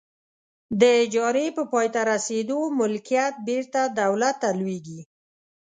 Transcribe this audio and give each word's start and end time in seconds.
د 0.79 0.81
اجارې 1.03 1.47
په 1.57 1.63
پای 1.71 1.87
ته 1.93 2.01
رسیدو 2.11 2.59
ملکیت 2.79 3.33
بیرته 3.47 3.81
دولت 3.99 4.35
ته 4.43 4.49
لویږي. 4.59 5.01